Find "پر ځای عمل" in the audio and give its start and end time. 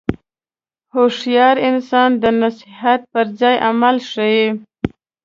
3.13-3.95